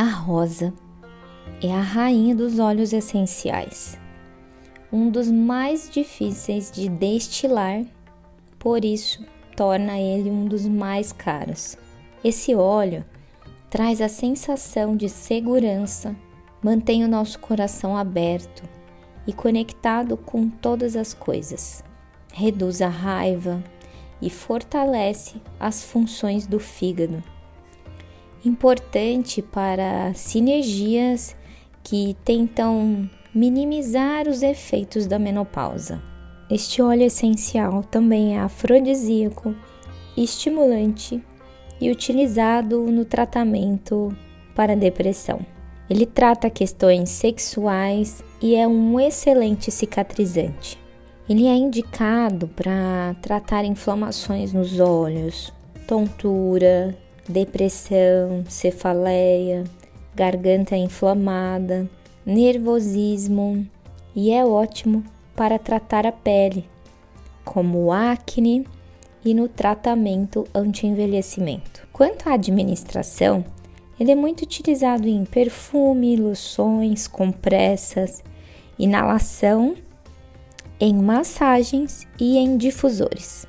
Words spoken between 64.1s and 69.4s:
e é ótimo para tratar a pele, como acne e